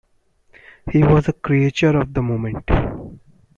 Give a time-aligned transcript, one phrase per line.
[0.89, 2.67] He was a creature of the moment.